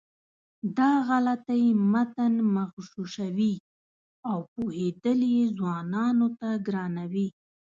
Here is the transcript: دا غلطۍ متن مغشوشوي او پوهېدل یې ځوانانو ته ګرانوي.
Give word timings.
دا 0.77 0.91
غلطۍ 1.07 1.65
متن 1.91 2.33
مغشوشوي 2.55 3.53
او 4.29 4.39
پوهېدل 4.53 5.19
یې 5.35 5.45
ځوانانو 5.57 6.27
ته 6.39 6.49
ګرانوي. 6.67 7.27